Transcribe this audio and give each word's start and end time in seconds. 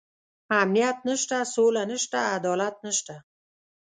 امنيت 0.61 0.97
نشته، 1.07 1.37
سوله 1.53 1.83
نشته، 1.91 2.19
عدالت 2.37 2.75
نشته. 2.85 3.15